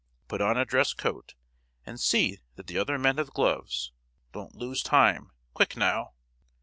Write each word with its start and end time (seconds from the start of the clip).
Put 0.27 0.41
on 0.41 0.57
a 0.57 0.65
dress 0.65 0.93
coat, 0.95 1.35
and 1.85 1.99
see 1.99 2.39
that 2.55 2.65
the 2.65 2.75
other 2.79 2.97
men 2.97 3.17
have 3.17 3.29
gloves: 3.29 3.91
don't 4.33 4.55
lose 4.55 4.81
time. 4.81 5.29
Quick, 5.53 5.77
now!" 5.77 6.13